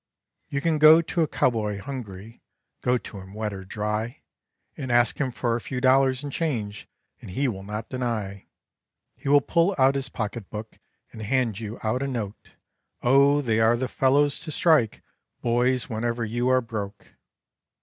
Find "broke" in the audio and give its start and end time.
16.61-17.13